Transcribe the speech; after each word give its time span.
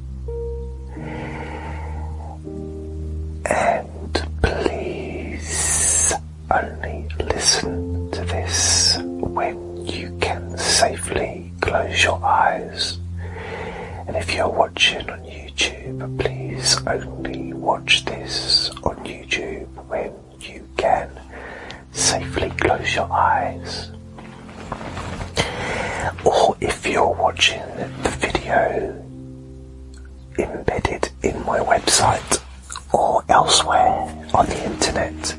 Safely 10.81 11.51
close 11.61 12.03
your 12.03 12.19
eyes. 12.25 12.97
And 14.07 14.17
if 14.17 14.33
you're 14.33 14.49
watching 14.49 15.07
on 15.11 15.19
YouTube, 15.19 16.19
please 16.19 16.75
only 16.87 17.53
watch 17.53 18.03
this 18.05 18.71
on 18.81 18.95
YouTube 19.05 19.67
when 19.89 20.11
you 20.39 20.67
can 20.77 21.07
safely 21.91 22.49
close 22.61 22.95
your 22.95 23.11
eyes. 23.13 23.91
Or 26.25 26.57
if 26.59 26.87
you're 26.87 27.13
watching 27.13 27.61
the 28.01 28.09
video 28.25 29.05
embedded 30.39 31.11
in 31.21 31.45
my 31.45 31.59
website 31.59 32.41
or 32.91 33.23
elsewhere 33.29 34.01
on 34.33 34.47
the 34.47 34.63
internet, 34.65 35.35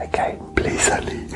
again, 0.00 0.40
please 0.56 0.88
only 0.88 1.26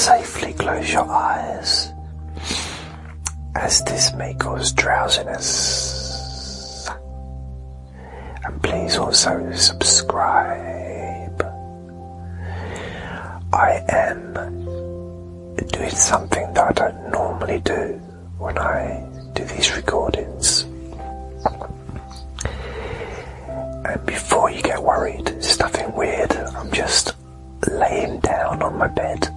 safely 0.00 0.54
close 0.54 0.90
your 0.90 1.06
eyes, 1.10 1.92
as 3.54 3.84
this 3.84 4.14
may 4.14 4.32
cause 4.32 4.72
drowsiness. 4.72 6.88
And 8.42 8.62
please 8.62 8.96
also 8.96 9.52
subscribe. 9.52 11.42
I 13.52 13.84
am 13.90 14.32
doing 15.70 15.90
something 15.90 16.50
that 16.54 16.70
I 16.70 16.72
don't 16.72 17.10
normally 17.10 17.60
do 17.60 18.00
when 18.38 18.56
I 18.56 19.06
do 19.34 19.44
these 19.44 19.76
recordings. 19.76 20.62
And 23.84 24.06
before 24.06 24.50
you 24.50 24.62
get 24.62 24.82
worried, 24.82 25.28
it's 25.28 25.58
nothing 25.58 25.94
weird. 25.94 26.32
I'm 26.32 26.72
just 26.72 27.12
laying 27.70 28.20
down 28.20 28.62
on 28.62 28.78
my 28.78 28.88
bed. 28.88 29.28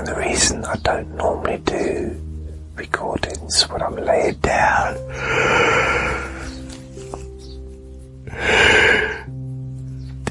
And 0.00 0.08
the 0.08 0.14
reason 0.14 0.64
I 0.64 0.76
don't 0.76 1.14
normally 1.14 1.58
do 1.58 2.18
recordings 2.74 3.68
when 3.68 3.82
I'm 3.82 3.96
laying 3.96 4.32
down 4.36 4.94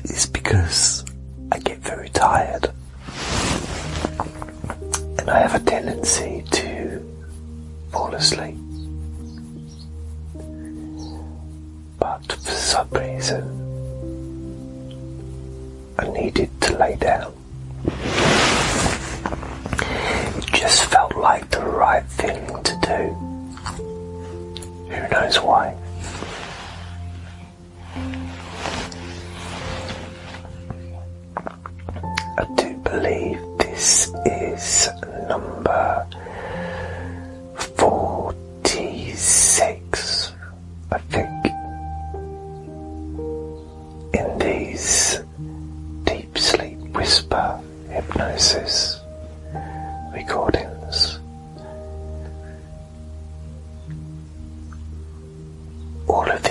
is 0.06 0.26
because 0.26 1.06
I 1.52 1.60
get 1.60 1.78
very 1.84 2.10
tired. 2.10 2.72
And 5.20 5.30
I 5.30 5.38
have 5.38 5.54
a 5.54 5.60
tendency 5.60 6.44
to 6.50 7.06
fall 7.92 8.12
asleep. 8.16 8.58
But 12.00 12.26
for 12.26 12.52
some 12.52 12.90
reason, 12.90 13.44
I 16.00 16.08
needed 16.08 16.50
to 16.62 16.76
lay 16.76 16.96
down. 16.96 17.39
Just 20.60 20.84
felt 20.88 21.16
like 21.16 21.50
the 21.52 21.64
right 21.64 22.04
thing 22.04 22.46
to 22.64 22.74
do. 22.82 23.16
Who 24.90 25.08
knows 25.10 25.38
why? 25.42 25.79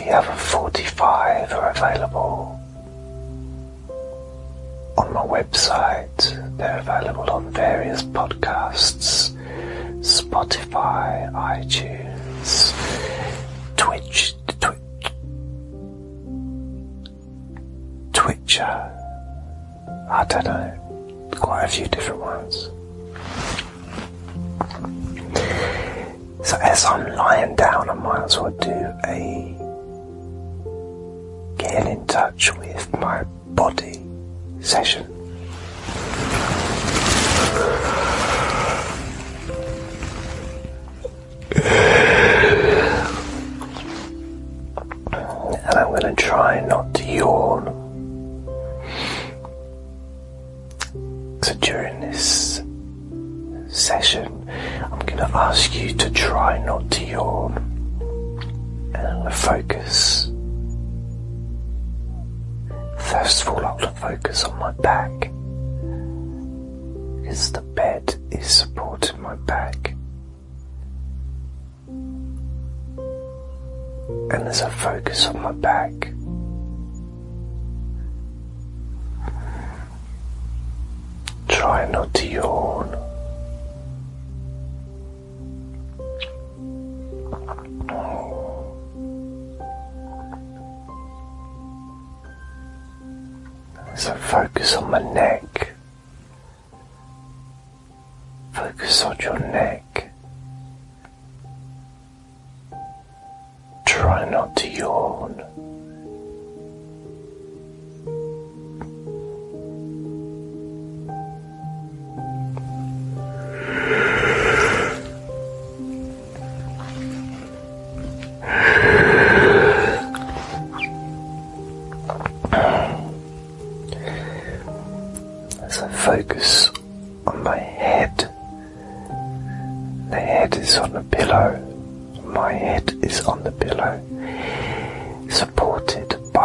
The 0.08 0.16
other 0.16 0.32
45 0.32 1.52
are 1.52 1.70
available 1.70 2.58
on 4.96 5.12
my 5.12 5.20
website. 5.20 6.56
They're 6.56 6.78
available 6.78 7.28
on 7.28 7.50
various 7.50 8.02
podcasts, 8.04 9.36
Spotify, 10.00 11.30
iTunes, 11.32 12.72
Twitch, 13.76 14.34
Twitch, 14.60 15.12
Twitcher. 18.14 18.94
I 20.10 20.24
don't 20.26 20.44
know, 20.46 21.30
quite 21.36 21.64
a 21.64 21.68
few 21.68 21.86
different 21.86 22.20
ones. 22.20 22.70
So 26.48 26.56
as 26.62 26.82
I'm 26.86 27.14
lying 27.14 27.56
down, 27.56 27.90
I 27.90 27.94
might 27.94 28.24
as 28.24 28.38
well 28.38 28.50
do 28.52 28.70
a 29.06 29.57
getting 31.58 31.92
in 31.92 32.06
touch 32.06 32.56
with 32.56 32.90
my 32.98 33.24
body 33.48 34.00
session. 34.60 35.04
And 45.60 45.76
I'm 45.76 45.88
going 45.88 46.02
to 46.02 46.14
try 46.16 46.60
not 46.66 46.94
to 46.94 47.04
yawn. 47.04 47.74
So 51.42 51.54
during 51.54 52.00
this 52.00 52.62
session, 53.68 54.48
I'm 54.84 54.98
going 55.00 55.18
to 55.18 55.30
ask 55.34 55.74
you 55.74 55.92
to 55.94 56.10
try 56.10 56.64
not 56.64 56.90
to 56.92 57.04
yawn. 57.04 57.56
And 58.94 59.06
I'm 59.06 59.18
going 59.20 59.24
to 59.24 59.30
focus 59.30 60.27
focus 64.08 64.44
on 64.44 64.58
my 64.58 64.72
back 64.72 65.10
because 67.20 67.52
the 67.52 67.60
bed 67.60 68.14
is 68.30 68.50
supporting 68.50 69.20
my 69.20 69.34
back. 69.34 69.94
And 74.30 74.48
as 74.48 74.62
I 74.62 74.70
focus 74.70 75.26
on 75.26 75.42
my 75.42 75.52
back, 75.52 75.92
try 81.48 81.86
not 81.90 82.14
to 82.14 82.26
yawn. 82.26 83.07
So 93.98 94.14
focus 94.14 94.76
on 94.76 94.92
my 94.92 95.02
neck. 95.12 95.72
Focus 98.52 99.02
on 99.02 99.18
your 99.18 99.40
neck. 99.40 99.87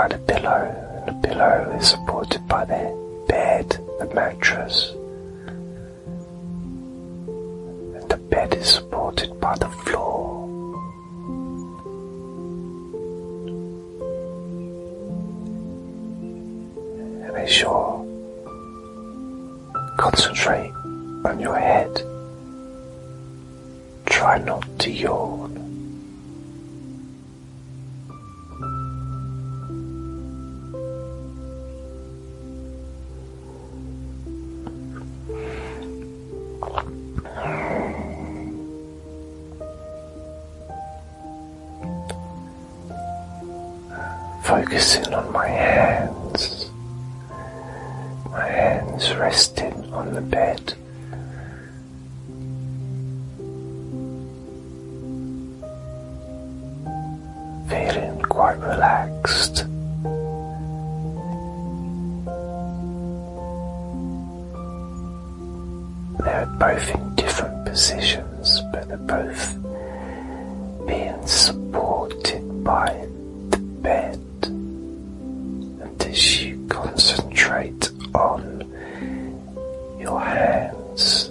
By 0.04 0.10
the 0.10 0.18
pillow, 0.34 0.64
and 0.98 1.06
the 1.08 1.14
pillow 1.26 1.78
is 1.80 1.88
supported 1.88 2.46
by 2.50 2.66
the 2.66 3.24
bed, 3.26 3.70
the 4.00 4.06
mattress, 4.14 4.92
and 7.96 8.10
the 8.10 8.18
bed 8.18 8.54
is 8.54 8.68
supported 8.68 9.40
by 9.40 9.56
the 9.56 9.70
floor. 9.70 10.44
And 17.24 17.50
you 17.50 18.04
concentrate 19.98 20.74
on 21.24 21.40
your 21.40 21.58
head, 21.58 22.02
try 24.06 24.38
not 24.40 24.68
to 24.80 24.92
yawn. 24.92 25.63
Hands, 45.64 46.70
my 48.32 48.48
hands 48.48 49.14
resting 49.16 49.94
on 49.94 50.14
the 50.14 50.22
bed. 50.22 50.74
Feeling 57.70 58.22
quite 58.24 58.60
relaxed. 58.60 59.66
They're 66.20 66.46
both 66.60 66.96
in 66.96 67.16
different 67.16 67.66
positions, 67.66 68.62
but 68.72 68.88
they're 68.88 68.98
both 68.98 69.58
being 70.88 71.28
supported 71.28 72.64
by 72.64 73.08
the 73.50 73.58
bed. 73.58 74.23
On 78.16 78.62
your 80.00 80.20
hands, 80.20 81.30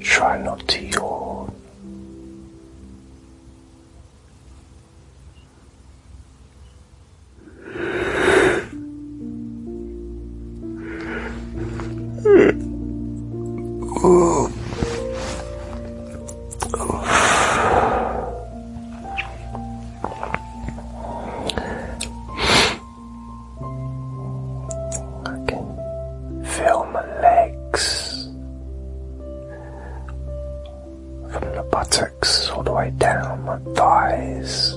try 0.00 0.40
not 0.42 0.66
to 0.68 0.86
yawn. 0.86 1.15
All 32.50 32.62
the 32.62 32.72
way 32.72 32.90
down 32.98 33.44
my 33.44 33.58
thighs, 33.74 34.76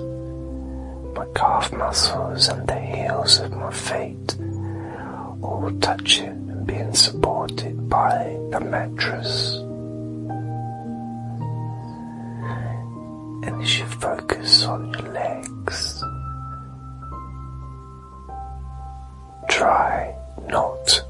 my 1.15 1.25
calf 1.35 1.71
muscles, 1.71 2.47
and 2.49 2.67
the 2.67 2.79
heels 2.79 3.39
of 3.39 3.51
my 3.51 3.71
feet, 3.71 4.35
all 5.41 5.71
touching 5.79 6.49
and 6.49 6.65
being 6.65 6.93
supported 6.93 7.87
by 7.87 8.35
the 8.51 8.59
mattress. 8.59 9.57
And 13.45 13.61
as 13.61 13.79
you 13.79 13.85
focus 13.85 14.65
on 14.65 14.91
your 14.93 15.13
legs, 15.13 16.03
try 19.49 20.15
not 20.47 21.03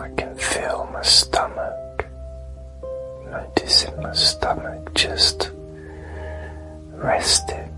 I 0.00 0.08
can 0.16 0.34
feel 0.34 0.88
my 0.92 1.02
stomach, 1.02 2.06
noticing 3.30 4.00
my 4.00 4.14
stomach 4.14 4.94
just 4.94 5.50
resting. 6.94 7.68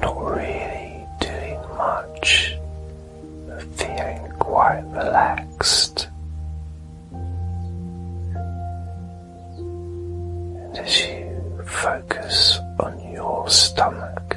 Not 0.00 0.16
really 0.36 1.06
doing 1.18 1.60
much, 1.76 2.56
feeling 3.72 4.32
quite 4.38 4.84
relaxed. 4.92 6.08
And 9.56 10.78
as 10.78 11.00
you 11.00 11.62
focus 11.66 12.60
on 12.78 13.10
your 13.12 13.48
stomach, 13.48 14.27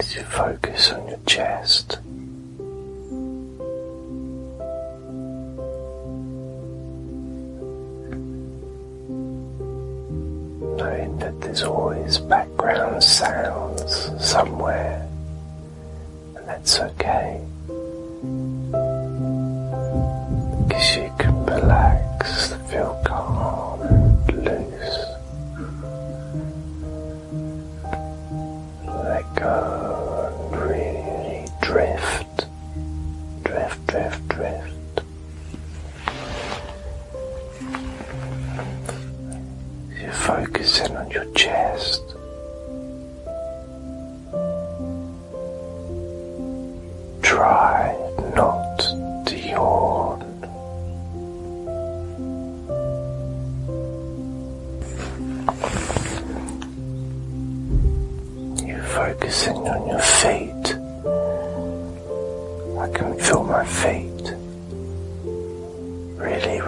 You 0.00 0.22
focus 0.22 0.92
on 0.92 1.08
your 1.08 1.18
chest, 1.26 1.98
knowing 10.76 11.18
that 11.18 11.40
there's 11.40 11.62
always 11.64 12.18
background 12.18 13.02
sounds 13.02 14.10
somewhere, 14.24 15.08
and 16.36 16.46
that's 16.46 16.78
okay. 16.78 17.40
Because 20.68 20.96
you 20.96 21.12
can 21.18 21.44
relax, 21.44 22.53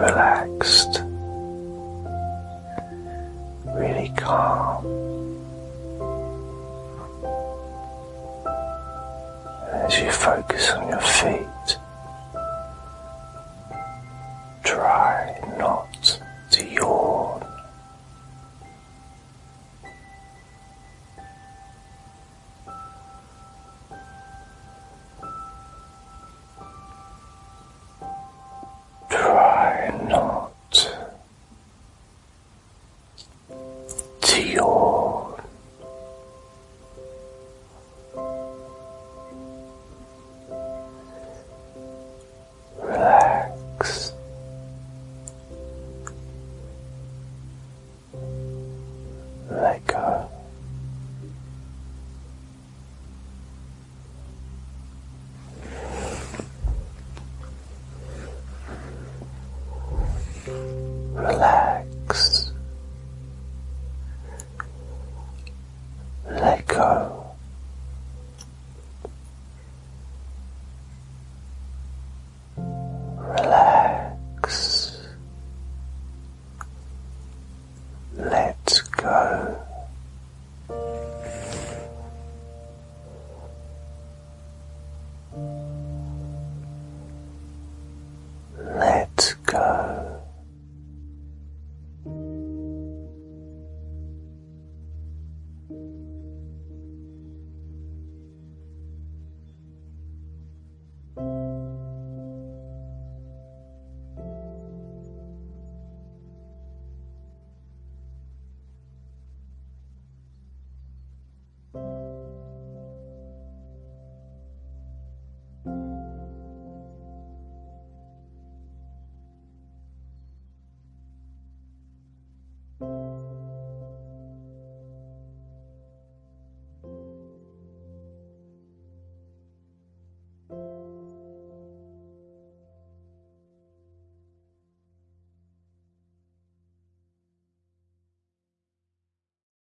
relaxed, 0.07 1.03
really 3.75 4.09
calm. 4.15 4.85
As 9.73 9.99
you 9.99 10.09
focus 10.11 10.71
on 10.71 10.89
your 10.89 11.01
feet, 11.01 11.56